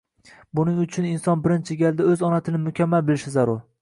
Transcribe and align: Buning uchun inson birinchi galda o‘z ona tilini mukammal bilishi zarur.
Buning 0.59 0.79
uchun 0.85 1.07
inson 1.09 1.43
birinchi 1.43 1.77
galda 1.83 2.09
o‘z 2.15 2.25
ona 2.31 2.43
tilini 2.49 2.63
mukammal 2.71 3.05
bilishi 3.11 3.35
zarur. 3.37 3.63